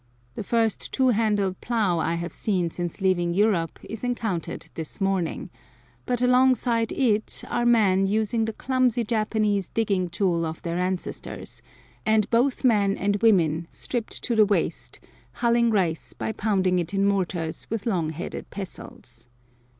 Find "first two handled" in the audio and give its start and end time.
0.43-1.61